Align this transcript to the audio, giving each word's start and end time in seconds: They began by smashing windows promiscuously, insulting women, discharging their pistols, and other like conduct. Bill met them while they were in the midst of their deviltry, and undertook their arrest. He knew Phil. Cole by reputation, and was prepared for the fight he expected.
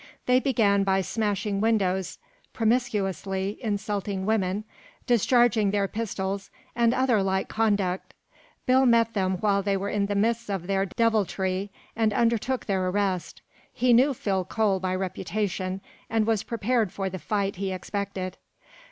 They 0.25 0.39
began 0.39 0.83
by 0.83 1.01
smashing 1.01 1.61
windows 1.61 2.17
promiscuously, 2.53 3.59
insulting 3.61 4.25
women, 4.25 4.63
discharging 5.05 5.69
their 5.69 5.87
pistols, 5.87 6.49
and 6.75 6.91
other 6.91 7.21
like 7.21 7.49
conduct. 7.49 8.15
Bill 8.65 8.87
met 8.87 9.13
them 9.13 9.37
while 9.41 9.61
they 9.61 9.77
were 9.77 9.89
in 9.89 10.07
the 10.07 10.15
midst 10.15 10.49
of 10.49 10.65
their 10.65 10.87
deviltry, 10.87 11.69
and 11.95 12.13
undertook 12.13 12.65
their 12.65 12.87
arrest. 12.87 13.43
He 13.71 13.93
knew 13.93 14.15
Phil. 14.15 14.43
Cole 14.43 14.79
by 14.79 14.95
reputation, 14.95 15.81
and 16.09 16.25
was 16.25 16.41
prepared 16.41 16.91
for 16.91 17.07
the 17.07 17.19
fight 17.19 17.57
he 17.57 17.71
expected. 17.71 18.37